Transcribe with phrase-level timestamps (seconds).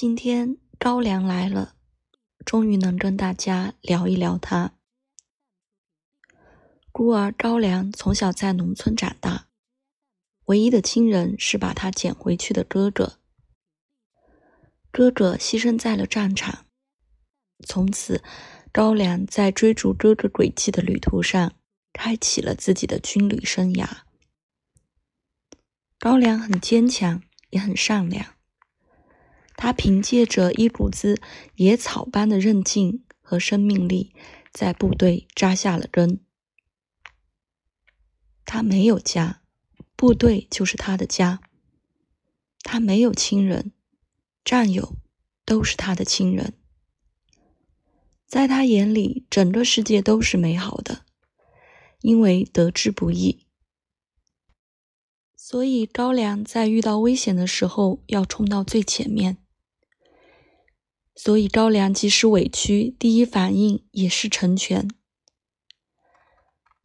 [0.00, 1.74] 今天高粱来了，
[2.46, 4.74] 终于能跟大家聊一聊他。
[6.92, 9.48] 孤儿高粱从小在农村长大，
[10.44, 13.18] 唯一的亲人是把他捡回去的哥哥。
[14.92, 16.66] 哥哥牺牲在了战场，
[17.66, 18.22] 从此
[18.70, 21.54] 高粱在追逐哥哥轨迹的旅途上，
[21.92, 24.02] 开启了自己的军旅生涯。
[25.98, 27.20] 高粱很坚强，
[27.50, 28.37] 也很善良。
[29.60, 31.20] 他凭借着一股子
[31.56, 34.14] 野草般的韧劲和生命力，
[34.52, 36.20] 在部队扎下了根。
[38.44, 39.42] 他没有家，
[39.96, 41.40] 部队就是他的家。
[42.62, 43.72] 他没有亲人，
[44.44, 44.94] 战友
[45.44, 46.54] 都是他的亲人。
[48.28, 51.04] 在他眼里，整个世界都是美好的，
[52.02, 53.44] 因为得之不易。
[55.34, 59.38] 所以高粱在遇到危险的时候，要冲到最前面。
[61.20, 64.88] 所以高粱即使委屈，第一反应也是成全。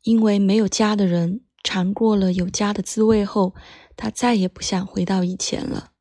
[0.00, 3.54] 因为没有家的人，尝过了有家的滋味后，
[3.94, 5.92] 他再也不想回到以前了。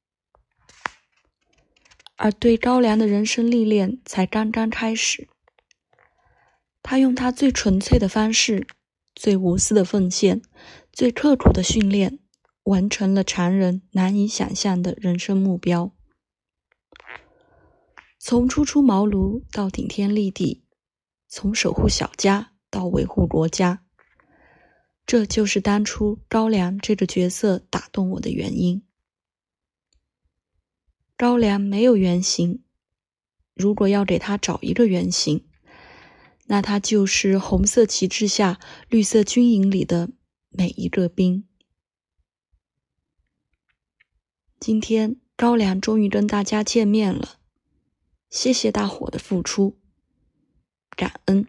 [2.15, 5.27] 而对高粱的人生历练才刚刚开始。
[6.81, 8.65] 他用他最纯粹的方式，
[9.13, 10.41] 最无私的奉献，
[10.93, 12.19] 最刻苦的训练，
[12.63, 15.91] 完成了常人难以想象的人生目标。
[18.31, 20.63] 从初出茅庐到顶天立地，
[21.27, 23.83] 从守护小家到维护国家，
[25.05, 28.83] 这就是当初高粱这个角色打动我的原因。
[31.17, 32.63] 高粱没有原型，
[33.53, 35.45] 如果要给他找一个原型，
[36.45, 40.09] 那他就是红色旗帜下绿色军营里的
[40.47, 41.45] 每一个兵。
[44.57, 47.40] 今天高粱终于跟大家见面了。
[48.31, 49.75] 谢谢大伙的付出，
[50.95, 51.45] 感恩。